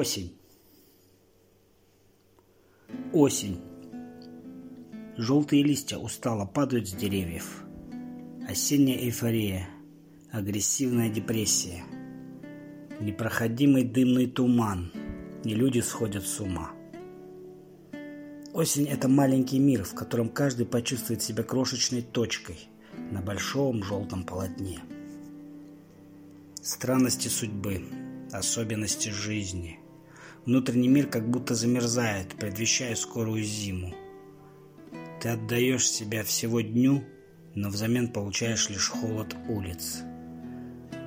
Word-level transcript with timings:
Осень. 0.00 0.32
Осень. 3.12 3.60
Желтые 5.18 5.62
листья 5.62 5.98
устало 5.98 6.46
падают 6.46 6.88
с 6.88 6.92
деревьев. 6.92 7.64
Осенняя 8.48 8.96
эйфория. 8.96 9.68
Агрессивная 10.32 11.10
депрессия. 11.10 11.82
Непроходимый 12.98 13.84
дымный 13.84 14.26
туман. 14.26 14.90
И 15.44 15.50
люди 15.50 15.80
сходят 15.80 16.24
с 16.24 16.40
ума. 16.40 16.70
Осень– 18.54 18.88
это 18.88 19.06
маленький 19.06 19.58
мир, 19.58 19.84
в 19.84 19.94
котором 19.94 20.30
каждый 20.30 20.64
почувствует 20.64 21.20
себя 21.20 21.42
крошечной 21.42 22.00
точкой 22.00 22.56
на 23.10 23.20
большом 23.20 23.82
желтом 23.82 24.24
полотне. 24.24 24.80
Странности 26.62 27.28
судьбы, 27.28 27.82
особенности 28.32 29.10
жизни. 29.10 29.78
Внутренний 30.46 30.88
мир 30.88 31.06
как 31.06 31.28
будто 31.28 31.54
замерзает, 31.54 32.34
предвещая 32.36 32.94
скорую 32.94 33.42
зиму. 33.42 33.94
Ты 35.20 35.28
отдаешь 35.30 35.88
себя 35.88 36.24
всего 36.24 36.60
дню, 36.60 37.04
но 37.54 37.68
взамен 37.68 38.08
получаешь 38.08 38.70
лишь 38.70 38.88
холод 38.88 39.36
улиц. 39.48 39.98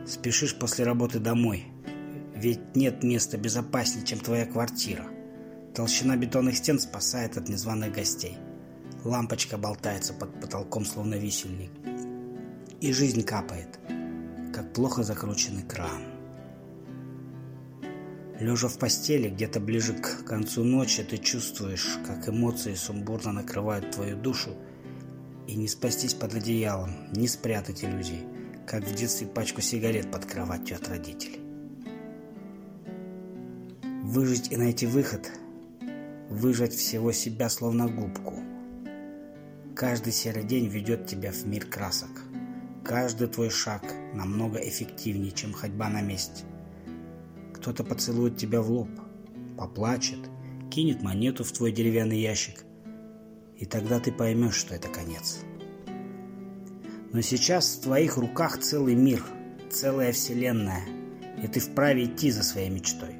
Спешишь 0.05 0.55
после 0.55 0.85
работы 0.85 1.19
домой, 1.19 1.65
ведь 2.35 2.75
нет 2.75 3.03
места 3.03 3.37
безопаснее, 3.37 4.05
чем 4.05 4.19
твоя 4.19 4.45
квартира. 4.45 5.05
Толщина 5.73 6.15
бетонных 6.15 6.57
стен 6.57 6.77
спасает 6.77 7.37
от 7.37 7.49
незваных 7.49 7.93
гостей. 7.93 8.37
Лампочка 9.03 9.57
болтается 9.57 10.13
под 10.13 10.39
потолком, 10.39 10.85
словно 10.85 11.15
висельник. 11.15 11.71
И 12.81 12.93
жизнь 12.93 13.23
капает– 13.23 13.79
как 14.53 14.71
плохо 14.71 15.03
закрученный 15.03 15.63
кран. 15.63 16.12
Лежа 18.43 18.67
в 18.67 18.77
постели, 18.77 19.29
где-то 19.29 19.61
ближе 19.61 19.93
к 19.93 20.25
концу 20.25 20.65
ночи, 20.65 21.01
ты 21.01 21.17
чувствуешь, 21.17 21.97
как 22.05 22.27
эмоции 22.27 22.73
сумбурно 22.73 23.31
накрывают 23.31 23.91
твою 23.91 24.17
душу, 24.17 24.49
и 25.47 25.55
не 25.55 25.69
спастись 25.69 26.13
под 26.13 26.35
одеялом, 26.35 26.91
не 27.13 27.29
спрятать 27.29 27.85
иллюзий, 27.85 28.19
как 28.67 28.83
в 28.83 28.93
детстве 28.93 29.27
пачку 29.27 29.61
сигарет 29.61 30.11
под 30.11 30.25
кроватью 30.25 30.75
от 30.75 30.89
родителей. 30.89 31.39
Выжить 34.03 34.51
и 34.51 34.57
найти 34.57 34.87
выход, 34.87 35.31
выжать 36.29 36.73
всего 36.73 37.13
себя 37.13 37.47
словно 37.47 37.87
губку. 37.87 38.43
Каждый 39.73 40.11
серый 40.11 40.43
день 40.43 40.67
ведет 40.67 41.07
тебя 41.07 41.31
в 41.31 41.47
мир 41.47 41.65
красок– 41.65 42.11
Каждый 42.83 43.29
твой 43.29 43.49
шаг 43.49 43.81
намного 44.13 44.57
эффективнее, 44.57 45.31
чем 45.31 45.53
ходьба 45.53 45.87
на 45.87 46.01
месте. 46.01 46.43
Кто-то 47.63 47.85
поцелует 47.85 48.35
тебя 48.35 48.61
в 48.61 48.69
лоб, 48.69 48.89
поплачет, 49.57 50.19
кинет 50.69 51.01
монету 51.01 51.45
в 51.45 51.53
твой 51.53 51.71
деревянный 51.71 52.19
ящик, 52.19 52.65
и 53.57 53.65
тогда 53.65 54.01
ты 54.01 54.11
поймешь, 54.11 54.55
что 54.55 54.75
это 54.75 54.89
конец. 54.89 55.39
Но 57.13 57.21
сейчас 57.21 57.77
в 57.77 57.83
твоих 57.83 58.17
руках 58.17 58.59
целый 58.59 58.95
мир, 58.95 59.23
целая 59.71 60.11
вселенная, 60.11 60.83
и 61.41 61.47
ты 61.47 61.61
вправе 61.61 62.03
идти 62.03 62.31
за 62.31 62.43
своей 62.43 62.69
мечтой. 62.69 63.15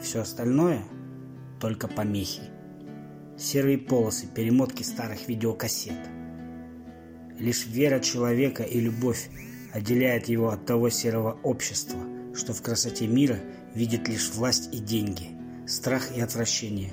Все 0.00 0.20
остальное– 0.20 0.84
только 1.60 1.88
помехи. 1.88 2.42
Серые 3.36 3.78
полосы, 3.78 4.28
перемотки 4.28 4.84
старых 4.84 5.26
видеокассет– 5.26 5.98
Лишь 7.40 7.66
вера 7.66 7.98
человека 7.98 8.62
и 8.62 8.80
любовь 8.80 9.28
отделяет 9.72 10.28
его 10.28 10.50
от 10.50 10.64
того 10.64 10.88
серого 10.88 11.38
общества, 11.42 12.00
что 12.36 12.52
в 12.52 12.62
красоте 12.62 13.06
мира 13.06 13.38
видит 13.74 14.08
лишь 14.08 14.30
власть 14.30 14.68
и 14.72 14.78
деньги, 14.78 15.30
страх 15.66 16.16
и 16.16 16.20
отвращение, 16.20 16.92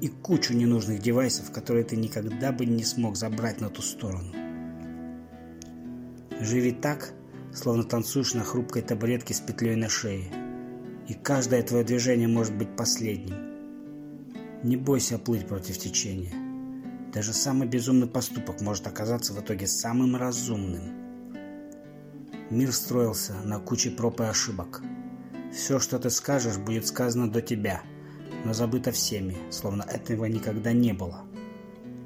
и 0.00 0.08
кучу 0.08 0.52
ненужных 0.52 1.00
девайсов, 1.00 1.52
которые 1.52 1.84
ты 1.84 1.96
никогда 1.96 2.52
бы 2.52 2.66
не 2.66 2.84
смог 2.84 3.16
забрать 3.16 3.60
на 3.60 3.70
ту 3.70 3.82
сторону. 3.82 4.32
Живи 6.40 6.72
так, 6.72 7.12
словно 7.54 7.84
танцуешь 7.84 8.34
на 8.34 8.42
хрупкой 8.42 8.82
табуретке 8.82 9.34
с 9.34 9.40
петлей 9.40 9.76
на 9.76 9.88
шее, 9.88 10.24
и 11.08 11.14
каждое 11.14 11.62
твое 11.62 11.84
движение 11.84 12.28
может 12.28 12.56
быть 12.56 12.76
последним. 12.76 13.52
Не 14.64 14.76
бойся 14.76 15.18
плыть 15.18 15.46
против 15.46 15.78
течения. 15.78 16.32
Даже 17.12 17.32
самый 17.32 17.68
безумный 17.68 18.06
поступок 18.06 18.60
может 18.60 18.86
оказаться 18.86 19.32
в 19.32 19.40
итоге 19.40 19.66
самым 19.66 20.16
разумным. 20.16 21.01
Мир 22.52 22.72
строился 22.72 23.34
на 23.44 23.58
куче 23.58 23.90
проб 23.90 24.20
и 24.20 24.24
ошибок. 24.24 24.82
Все, 25.52 25.78
что 25.78 25.98
ты 25.98 26.10
скажешь, 26.10 26.58
будет 26.58 26.86
сказано 26.86 27.30
до 27.30 27.40
тебя, 27.40 27.82
но 28.44 28.52
забыто 28.52 28.92
всеми, 28.92 29.38
словно 29.50 29.82
этого 29.82 30.26
никогда 30.26 30.72
не 30.72 30.92
было. 30.92 31.22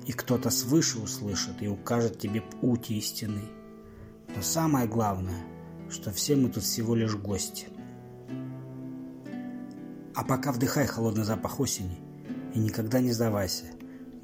И 0.07 0.13
кто-то 0.13 0.51
свыше 0.51 1.01
услышит 1.01 1.61
и 1.63 1.69
укажет 1.69 2.21
тебе 2.21 2.41
путь 2.41 2.91
истинный. 2.91 3.51
Но 4.35 4.41
самое 4.41 4.87
главное, 4.87 5.45
что 5.91 6.13
все 6.13 6.37
мы 6.37 6.49
тут 6.49 6.63
всего 6.63 6.95
лишь 6.95 7.17
гости. 7.17 7.67
А 10.15 10.25
пока 10.25 10.53
вдыхай 10.53 10.87
холодный 10.87 11.25
запах 11.25 11.59
осени 11.59 11.99
и 12.55 12.61
никогда 12.61 13.01
не 13.01 13.11
сдавайся 13.11 13.67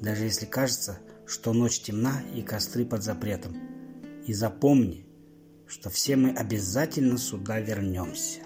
даже 0.03 0.25
если 0.25 0.45
кажется, 0.45 0.99
что 1.25 1.53
ночь 1.53 1.79
темна 1.79 2.21
и 2.35 2.41
костры 2.41 2.85
под 2.85 3.03
запретом. 3.03 3.55
И 4.27 4.33
запомни, 4.33 5.07
что 5.73 5.89
все 5.89 6.15
мы 6.15 6.29
обязательно 6.29 7.17
сюда 7.17 7.59
вернемся. 7.59 8.41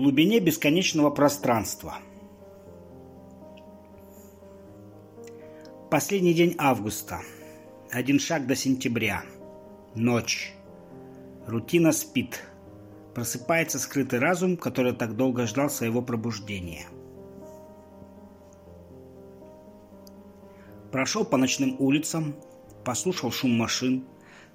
Глубине 0.00 0.40
бесконечного 0.40 1.10
пространства. 1.10 1.98
Последний 5.90 6.32
день 6.32 6.54
августа. 6.56 7.20
Один 7.90 8.18
шаг 8.18 8.46
до 8.46 8.56
сентября. 8.56 9.24
Ночь. 9.94 10.54
Рутина 11.46 11.92
спит. 11.92 12.42
Просыпается 13.14 13.78
скрытый 13.78 14.20
разум, 14.20 14.56
который 14.56 14.94
так 14.94 15.16
долго 15.16 15.46
ждал 15.46 15.68
своего 15.68 16.00
пробуждения. 16.00 16.86
Прошел 20.92 21.26
по 21.26 21.36
ночным 21.36 21.76
улицам, 21.78 22.36
послушал 22.86 23.30
шум 23.30 23.50
машин, 23.50 24.06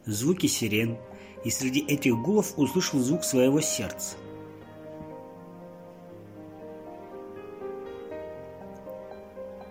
звуки 0.06 0.48
сирен, 0.48 0.98
и 1.44 1.52
среди 1.52 1.82
этих 1.82 2.16
гулов 2.16 2.58
услышал 2.58 3.00
звук 3.00 3.24
своего 3.24 3.62
сердца. 3.62 4.16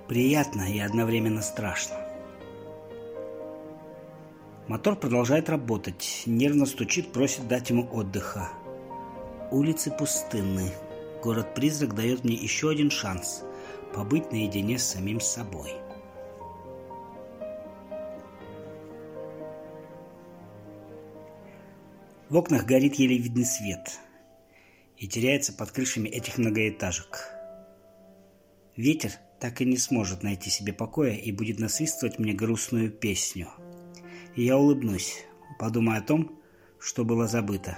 Приятно 0.08 0.62
и 0.70 0.78
одновременно 0.80 1.40
страшно. 1.40 1.96
Мотор 4.68 4.96
продолжает 4.96 5.48
работать, 5.48 6.24
нервно 6.26 6.66
стучит, 6.66 7.12
просит 7.12 7.48
дать 7.48 7.70
ему 7.70 7.88
отдыха. 7.90 8.50
Улицы 9.50 9.90
пустынны. 9.90 10.72
Город-призрак 11.22 11.94
дает 11.94 12.22
мне 12.24 12.34
еще 12.34 12.70
один 12.70 12.90
шанс 12.90 13.44
побыть 13.94 14.30
наедине 14.30 14.78
с 14.78 14.84
самим 14.84 15.20
собой. 15.20 15.72
В 22.28 22.36
окнах 22.36 22.64
горит 22.66 22.96
еле 22.96 23.16
видный 23.16 23.44
свет 23.44 23.98
и 24.98 25.06
теряется 25.06 25.52
под 25.52 25.70
крышами 25.70 26.08
этих 26.08 26.36
многоэтажек. 26.36 27.30
Ветер 28.76 29.12
так 29.44 29.60
и 29.60 29.66
не 29.66 29.76
сможет 29.76 30.22
найти 30.22 30.48
себе 30.48 30.72
покоя 30.72 31.12
и 31.12 31.30
будет 31.30 31.58
насвистывать 31.58 32.18
мне 32.18 32.32
грустную 32.32 32.90
песню. 32.90 33.50
И 34.36 34.42
я 34.42 34.56
улыбнусь, 34.56 35.26
подумая 35.58 35.98
о 35.98 36.02
том, 36.02 36.40
что 36.78 37.04
было 37.04 37.26
забыто. 37.26 37.76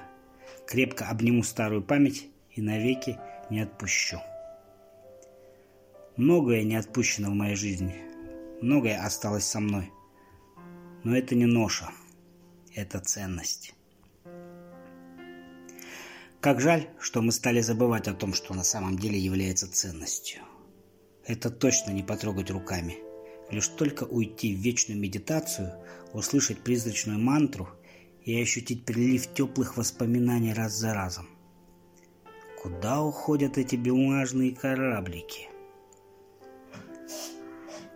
Крепко 0.64 1.08
обниму 1.08 1.42
старую 1.42 1.82
память 1.82 2.28
и 2.52 2.62
навеки 2.62 3.18
не 3.50 3.62
отпущу. 3.62 4.20
Многое 6.16 6.62
не 6.62 6.76
отпущено 6.76 7.32
в 7.32 7.34
моей 7.34 7.56
жизни. 7.56 7.96
Многое 8.62 9.04
осталось 9.04 9.44
со 9.44 9.58
мной. 9.58 9.90
Но 11.02 11.16
это 11.16 11.34
не 11.34 11.46
ноша, 11.46 11.90
это 12.76 13.00
ценность. 13.00 13.74
Как 16.40 16.60
жаль, 16.60 16.86
что 17.00 17.22
мы 17.22 17.32
стали 17.32 17.60
забывать 17.60 18.06
о 18.06 18.14
том, 18.14 18.34
что 18.34 18.54
на 18.54 18.62
самом 18.62 18.96
деле 18.96 19.18
является 19.18 19.68
ценностью. 19.68 20.45
Это 21.26 21.50
точно 21.50 21.90
не 21.90 22.02
потрогать 22.02 22.50
руками. 22.50 22.98
Лишь 23.50 23.68
только 23.68 24.04
уйти 24.04 24.54
в 24.54 24.60
вечную 24.60 24.98
медитацию, 24.98 25.72
услышать 26.12 26.60
призрачную 26.60 27.18
мантру 27.18 27.68
и 28.24 28.40
ощутить 28.40 28.84
прилив 28.84 29.32
теплых 29.34 29.76
воспоминаний 29.76 30.52
раз 30.52 30.72
за 30.72 30.94
разом. 30.94 31.28
Куда 32.62 33.02
уходят 33.02 33.58
эти 33.58 33.76
бумажные 33.76 34.54
кораблики? 34.54 35.48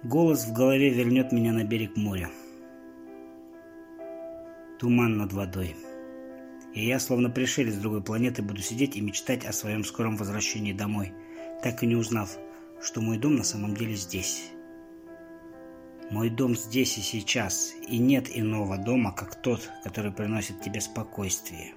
Голос 0.02 0.46
в 0.46 0.52
голове 0.52 0.90
вернет 0.90 1.30
меня 1.30 1.52
на 1.52 1.64
берег 1.64 1.96
моря. 1.96 2.30
Туман 4.78 5.18
над 5.18 5.32
водой. 5.32 5.76
И 6.74 6.86
я, 6.86 6.98
словно 6.98 7.28
пришелец 7.28 7.74
с 7.74 7.78
другой 7.78 8.02
планеты, 8.02 8.42
буду 8.42 8.62
сидеть 8.62 8.96
и 8.96 9.00
мечтать 9.00 9.44
о 9.44 9.52
своем 9.52 9.84
скором 9.84 10.16
возвращении 10.16 10.72
домой, 10.72 11.12
так 11.62 11.82
и 11.82 11.86
не 11.86 11.96
узнав, 11.96 12.38
что 12.82 13.00
мой 13.00 13.18
дом 13.18 13.36
на 13.36 13.44
самом 13.44 13.76
деле 13.76 13.94
здесь. 13.94 14.50
Мой 16.10 16.28
дом 16.28 16.56
здесь 16.56 16.98
и 16.98 17.02
сейчас, 17.02 17.72
и 17.86 17.98
нет 17.98 18.26
иного 18.36 18.76
дома, 18.76 19.12
как 19.12 19.40
тот, 19.40 19.70
который 19.84 20.12
приносит 20.12 20.60
тебе 20.60 20.80
спокойствие. 20.80 21.74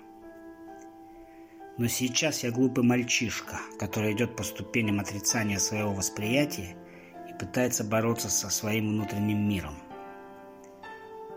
Но 1.78 1.88
сейчас 1.88 2.44
я 2.44 2.52
глупый 2.52 2.84
мальчишка, 2.84 3.60
который 3.78 4.14
идет 4.14 4.36
по 4.36 4.44
ступеням 4.44 5.00
отрицания 5.00 5.60
своего 5.60 5.94
восприятия 5.94 6.76
и 7.30 7.34
пытается 7.34 7.84
бороться 7.84 8.30
со 8.30 8.50
своим 8.50 8.90
внутренним 8.90 9.48
миром. 9.48 9.76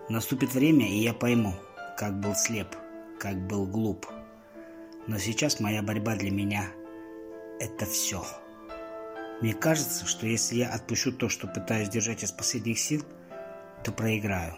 Наступит 0.08 0.54
время, 0.54 0.88
и 0.88 0.98
я 0.98 1.12
пойму, 1.12 1.54
как 1.98 2.20
был 2.20 2.34
слеп, 2.34 2.68
как 3.18 3.46
был 3.46 3.66
глуп. 3.66 4.06
Но 5.06 5.18
сейчас 5.18 5.58
моя 5.58 5.82
борьба 5.82 6.16
для 6.16 6.30
меня– 6.30 6.66
это 7.60 7.86
все. 7.86 8.24
Мне 9.41 9.53
кажется, 9.53 10.06
что 10.06 10.27
если 10.27 10.56
я 10.56 10.71
отпущу 10.71 11.12
то, 11.12 11.29
что 11.29 11.47
пытаюсь 11.47 11.91
держать 11.91 12.23
из 12.23 12.33
последних 12.33 12.79
сил, 12.79 13.05
то 13.85 13.93
проиграю. 13.93 14.56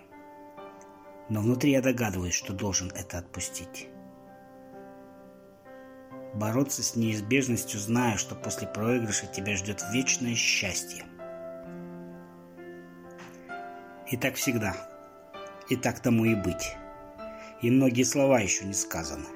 Но 1.29 1.41
внутри 1.41 1.73
я 1.73 1.83
догадываюсь, 1.83 2.35
что 2.35 2.53
должен 2.53 2.91
это 2.95 3.19
отпустить. 3.19 3.89
Бороться 6.35 6.83
с 6.83 6.95
неизбежностью, 6.95 7.81
зная, 7.81 8.17
что 8.17 8.35
после 8.37 8.69
проигрыша 8.69 9.27
тебя 9.27 9.57
ждет 9.57 9.83
вечное 9.93 10.37
счастье. 10.37 11.05
И 14.11 14.17
так 14.17 14.37
всегда. 14.37 14.77
И 15.69 15.77
так 15.77 16.01
тому 16.01 16.25
и 16.25 16.35
быть. 16.35 16.77
И 17.61 17.71
многие 17.71 18.05
слова 18.05 18.39
еще 18.39 18.65
не 18.65 18.73
сказаны. 18.73 19.27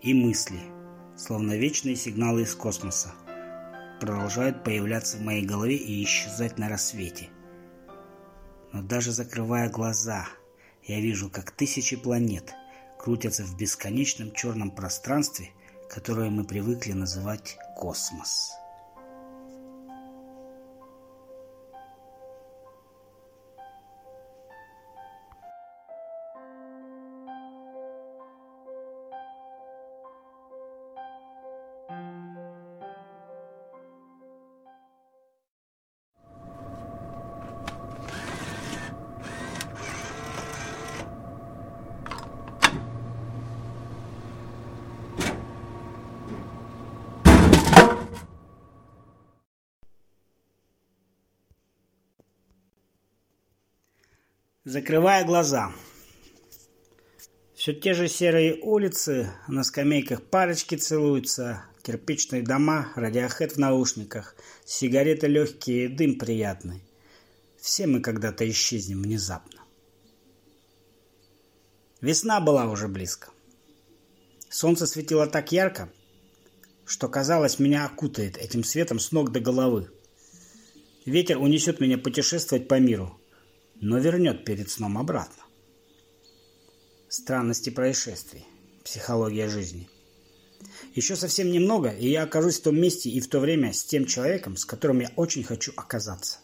И 0.00 0.14
мысли, 0.14 0.60
словно 1.16 1.56
вечные 1.56 1.94
сигналы 1.94 2.42
из 2.42 2.54
космоса, 2.54 3.12
продолжают 4.00 4.64
появляться 4.64 5.18
в 5.18 5.22
моей 5.22 5.44
голове 5.44 5.76
и 5.76 6.02
исчезать 6.02 6.58
на 6.58 6.68
рассвете. 6.68 7.28
Но 8.72 8.82
даже 8.82 9.12
закрывая 9.12 9.68
глаза, 9.68 10.26
я 10.84 11.00
вижу, 11.00 11.30
как 11.30 11.50
тысячи 11.50 11.96
планет 11.96 12.54
крутятся 12.98 13.44
в 13.44 13.56
бесконечном 13.56 14.32
черном 14.32 14.70
пространстве, 14.70 15.50
которое 15.88 16.30
мы 16.30 16.44
привыкли 16.44 16.92
называть 16.92 17.56
космос. 17.76 18.52
Закрывая 54.70 55.24
глаза. 55.24 55.72
Все 57.56 57.74
те 57.74 57.92
же 57.92 58.06
серые 58.06 58.54
улицы, 58.62 59.32
на 59.48 59.64
скамейках 59.64 60.22
парочки 60.22 60.76
целуются, 60.76 61.64
кирпичные 61.82 62.42
дома, 62.42 62.92
радиохед 62.94 63.54
в 63.54 63.58
наушниках, 63.58 64.36
сигареты 64.64 65.26
легкие, 65.26 65.88
дым 65.88 66.20
приятный. 66.20 66.84
Все 67.60 67.88
мы 67.88 68.00
когда-то 68.00 68.48
исчезнем 68.48 69.02
внезапно. 69.02 69.60
Весна 72.00 72.40
была 72.40 72.70
уже 72.70 72.86
близко. 72.86 73.30
Солнце 74.50 74.86
светило 74.86 75.26
так 75.26 75.50
ярко, 75.50 75.90
что 76.86 77.08
казалось, 77.08 77.58
меня 77.58 77.86
окутает 77.86 78.36
этим 78.36 78.62
светом 78.62 79.00
с 79.00 79.10
ног 79.10 79.32
до 79.32 79.40
головы. 79.40 79.90
Ветер 81.04 81.38
унесет 81.38 81.80
меня 81.80 81.98
путешествовать 81.98 82.68
по 82.68 82.78
миру, 82.78 83.19
но 83.80 83.98
вернет 83.98 84.44
перед 84.44 84.70
сном 84.70 84.98
обратно. 84.98 85.42
Странности 87.08 87.70
происшествий. 87.70 88.44
Психология 88.84 89.48
жизни. 89.48 89.88
Еще 90.94 91.16
совсем 91.16 91.50
немного, 91.50 91.90
и 91.90 92.08
я 92.08 92.24
окажусь 92.24 92.58
в 92.58 92.62
том 92.62 92.78
месте 92.78 93.10
и 93.10 93.20
в 93.20 93.28
то 93.28 93.40
время 93.40 93.72
с 93.72 93.84
тем 93.84 94.04
человеком, 94.04 94.56
с 94.56 94.64
которым 94.64 95.00
я 95.00 95.10
очень 95.16 95.42
хочу 95.42 95.72
оказаться. 95.76 96.38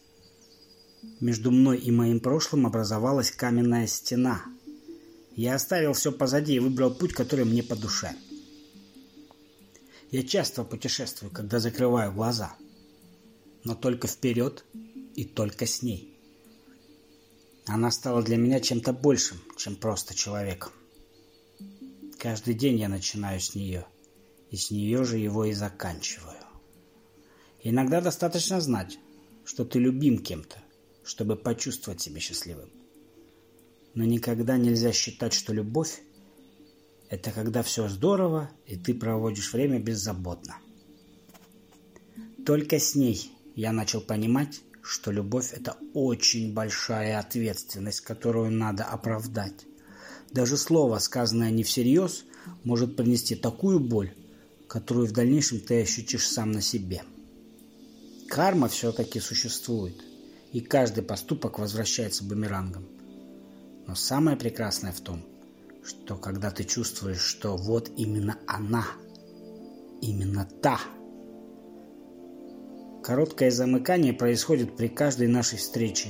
Между 1.21 1.51
мной 1.51 1.79
и 1.79 1.91
моим 1.91 2.21
прошлым 2.21 2.67
образовалась 2.67 3.31
каменная 3.31 3.87
стена. 3.87 4.43
Я 5.35 5.55
оставил 5.55 5.93
все 5.93 6.13
позади 6.13 6.55
и 6.55 6.59
выбрал 6.59 6.95
путь, 6.95 7.13
который 7.13 7.45
мне 7.45 7.63
по 7.63 7.77
душе. 7.77 8.15
Я 10.11 10.23
часто 10.23 10.65
путешествую, 10.65 11.31
когда 11.31 11.59
закрываю 11.59 12.13
глаза. 12.13 12.57
Но 13.65 13.75
только 13.75 14.07
вперед 14.09 14.65
и 15.15 15.25
только 15.25 15.67
с 15.67 15.83
ней. 15.83 16.16
Она 17.67 17.91
стала 17.91 18.23
для 18.23 18.37
меня 18.37 18.61
чем-то 18.61 18.93
большим, 18.93 19.39
чем 19.57 19.75
просто 19.75 20.15
человеком. 20.15 20.73
Каждый 22.19 22.55
день 22.55 22.79
я 22.79 22.89
начинаю 22.89 23.41
с 23.41 23.55
нее, 23.55 23.87
и 24.51 24.57
с 24.57 24.71
нее 24.71 25.05
же 25.05 25.19
его 25.19 25.45
и 25.45 25.53
заканчиваю. 25.53 26.39
Иногда 27.63 28.01
достаточно 28.01 28.61
знать, 28.61 28.99
что 29.45 29.65
ты 29.65 29.81
любим 29.81 30.19
кем-то, 30.19 30.59
чтобы 31.05 31.35
почувствовать 31.35 32.01
себя 32.01 32.21
счастливым. 32.21 32.71
Но 33.95 34.05
никогда 34.05 34.57
нельзя 34.57 34.93
считать, 34.93 35.33
что 35.33 35.53
любовь– 35.53 36.01
это 37.09 37.33
когда 37.33 37.63
все 37.65 37.89
здорово, 37.89 38.51
и 38.67 38.77
ты 38.77 38.95
проводишь 38.95 39.53
время 39.53 39.81
беззаботно. 39.81 40.59
Только 42.45 42.79
с 42.79 42.95
ней 42.95 43.33
я 43.57 43.73
начал 43.73 44.01
понимать, 44.01 44.61
что 44.87 45.11
любовь– 45.11 45.53
это 45.53 45.77
очень 45.95 46.55
большая 46.55 47.19
ответственность, 47.19 48.03
которую 48.03 48.53
надо 48.53 48.85
оправдать. 48.85 49.67
Даже 50.31 50.57
слово, 50.57 50.99
сказанное 50.99 51.51
не 51.51 51.65
всерьез, 51.65 52.25
может 52.63 52.97
принести 52.97 53.35
такую 53.35 53.81
боль, 53.81 54.15
которую 54.69 55.09
в 55.09 55.13
дальнейшем 55.13 55.61
ты 55.61 55.83
ощутишь 55.83 56.29
сам 56.29 56.53
на 56.53 56.61
себе. 56.61 57.03
Карма 58.29 58.69
все-таки 58.69 59.19
существует, 59.19 60.01
и 60.53 60.61
каждый 60.61 61.03
поступок 61.03 61.59
возвращается 61.59 62.25
бумерангом. 62.25 62.87
Но 63.89 63.97
самое 63.97 64.37
прекрасное 64.37 64.93
в 64.93 65.01
том, 65.01 65.25
что 65.85 66.17
когда 66.17 66.51
ты 66.51 66.65
чувствуешь, 66.65 67.21
что 67.21 67.57
вот 67.57 67.91
именно 67.97 68.39
она, 68.47 68.87
именно 70.01 70.49
та– 70.63 70.81
Короткое 73.07 73.53
замыкание 73.53 74.13
происходит 74.13 74.77
при 74.77 74.89
каждой 74.89 75.29
нашей 75.29 75.59
встрече, 75.59 76.09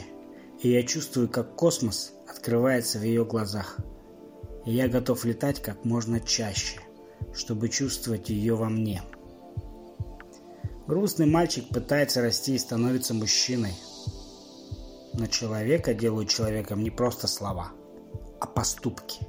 и 0.62 0.70
я 0.70 0.82
чувствую, 0.82 1.28
как 1.28 1.54
космос 1.54 2.14
открывается 2.26 2.98
в 2.98 3.02
ее 3.02 3.26
глазах. 3.26 3.76
И 4.64 4.72
я 4.72 4.88
готов 4.88 5.26
летать 5.26 5.60
как 5.60 5.84
можно 5.84 6.20
чаще, 6.20 6.80
чтобы 7.34 7.68
чувствовать 7.68 8.30
ее 8.30 8.54
во 8.54 8.70
мне. 8.70 9.02
Грустный 10.86 11.26
мальчик 11.26 11.68
пытается 11.68 12.22
расти 12.22 12.54
и 12.54 12.58
становится 12.58 13.12
мужчиной. 13.12 13.74
Но 15.12 15.26
человека 15.26 15.92
делают 15.92 16.30
человеком 16.30 16.82
не 16.82 16.90
просто 16.90 17.28
слова, 17.28 17.72
а 18.40 18.46
поступки. 18.46 19.26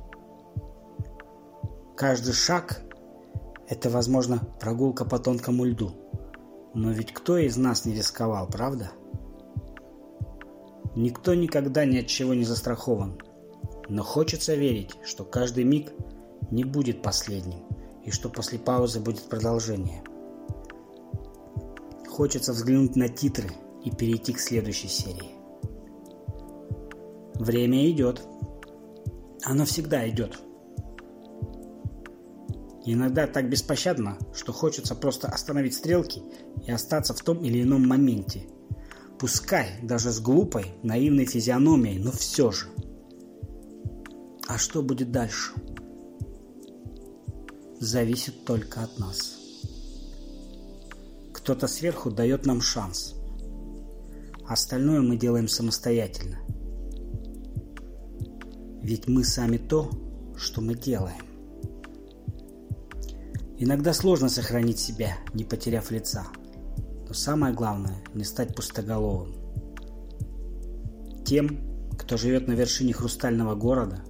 Каждый 1.98 2.32
шаг– 2.32 2.80
это, 3.68 3.90
возможно, 3.90 4.40
прогулка 4.62 5.04
по 5.04 5.20
тонкому 5.20 5.66
льду– 5.66 5.92
но 6.74 6.92
ведь 6.92 7.14
кто 7.14 7.38
из 7.38 7.58
нас 7.58 7.86
не 7.86 7.94
рисковал, 7.94 8.48
правда? 8.48 8.92
Никто 10.96 11.34
никогда 11.34 11.86
ни 11.86 11.98
от 11.98 12.08
чего 12.08 12.34
не 12.34 12.44
застрахован. 12.44 13.20
Но 13.90 14.04
хочется 14.04 14.56
верить, 14.56 14.96
что 15.04 15.24
каждый 15.24 15.64
миг 15.64 15.92
не 16.52 16.64
будет 16.64 17.02
последним, 17.02 17.60
и 18.04 18.12
что 18.12 18.30
после 18.30 18.60
паузы 18.60 19.00
будет 19.00 19.30
продолжение. 19.30 20.04
Хочется 22.10 22.52
взглянуть 22.52 22.96
на 22.96 23.10
титры 23.10 23.50
и 23.84 23.92
перейти 23.92 24.34
к 24.34 24.40
следующей 24.40 24.88
серии. 24.88 25.36
Время 27.36 27.90
идет. 27.90 28.22
Оно 29.44 29.66
всегда 29.66 30.10
идет. 30.10 30.40
Иногда 32.90 33.28
так 33.28 33.50
беспощадно, 33.50 34.18
что 34.34 34.54
хочется 34.54 34.96
просто 34.96 35.28
остановить 35.28 35.74
стрелки 35.74 36.24
и 36.66 36.72
остаться 36.72 37.14
в 37.14 37.22
том 37.22 37.44
или 37.44 37.62
ином 37.62 37.86
моменте. 37.86 38.48
Пускай 39.20 39.78
даже 39.84 40.10
с 40.10 40.22
глупой, 40.22 40.68
наивной 40.84 41.26
физиономией, 41.26 42.00
но 42.00 42.12
все 42.14 42.50
же. 42.50 42.68
А 44.48 44.58
что 44.58 44.82
будет 44.82 45.12
дальше? 45.12 45.52
Зависит 47.82 48.46
только 48.46 48.84
от 48.84 48.98
нас. 48.98 49.38
Кто-то 51.34 51.68
сверху 51.68 52.10
дает 52.10 52.46
нам 52.46 52.62
шанс. 52.62 53.16
Остальное 54.48 55.02
мы 55.02 55.18
делаем 55.18 55.50
самостоятельно. 55.50 56.40
Ведь 58.82 59.10
мы 59.10 59.26
сами 59.26 59.58
то, 59.58 59.92
что 60.38 60.62
мы 60.62 60.76
делаем. 60.76 61.27
Иногда 63.60 63.92
сложно 63.92 64.30
сохранить 64.30 64.80
себя, 64.80 65.18
не 65.34 65.44
потеряв 65.44 65.90
лица. 65.90 66.28
Но 67.08 67.14
самое 67.14 67.56
главное– 67.56 68.04
не 68.14 68.24
стать 68.24 68.56
пустоголовым. 68.56 69.34
Тем, 71.26 71.90
кто 71.98 72.18
живет 72.18 72.48
на 72.48 72.52
вершине 72.52 72.94
хрустального 72.94 73.56
города 73.56 74.04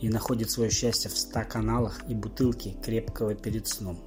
и 0.00 0.08
находит 0.08 0.50
свое 0.50 0.70
счастье 0.70 1.10
в 1.10 1.18
ста 1.18 1.42
каналах 1.42 2.08
и 2.08 2.14
бутылке 2.14 2.76
крепкого 2.84 3.34
перед 3.34 3.66
сном. 3.66 3.98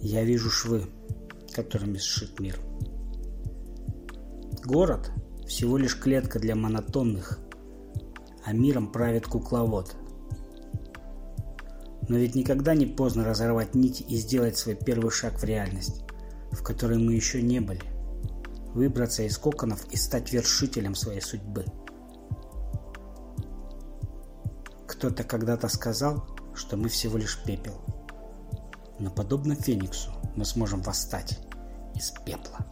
Я 0.00 0.22
вижу 0.22 0.48
швы, 0.48 0.84
которыми 1.52 1.98
сшит 1.98 2.38
мир. 2.38 2.60
Город– 4.64 5.10
всего 5.48 5.78
лишь 5.78 5.98
клетка 5.98 6.38
для 6.38 6.54
монотонных, 6.54 7.40
а 8.44 8.52
миром 8.52 8.92
правит 8.92 9.26
кукловод– 9.26 9.96
но 12.08 12.16
ведь 12.16 12.34
никогда 12.34 12.74
не 12.74 12.86
поздно 12.86 13.24
разорвать 13.24 13.74
нити 13.74 14.02
и 14.02 14.16
сделать 14.16 14.56
свой 14.56 14.76
первый 14.76 15.10
шаг 15.10 15.40
в 15.40 15.44
реальность, 15.44 16.02
в 16.52 16.62
которой 16.62 16.98
мы 16.98 17.14
еще 17.14 17.42
не 17.42 17.60
были. 17.60 17.82
Выбраться 18.74 19.22
из 19.22 19.38
коконов 19.38 19.84
и 19.90 19.96
стать 19.96 20.32
вершителем 20.32 20.94
своей 20.94 21.20
судьбы. 21.20 21.64
Кто-то 24.86 25.24
когда-то 25.24 25.68
сказал, 25.68 26.26
что 26.54 26.76
мы 26.76 26.88
всего 26.88 27.18
лишь 27.18 27.42
пепел. 27.44 27.80
Но 28.98 29.10
подобно 29.10 29.54
Фениксу 29.54 30.10
мы 30.36 30.44
сможем 30.44 30.82
восстать 30.82 31.38
из 31.94 32.10
пепла. 32.24 32.66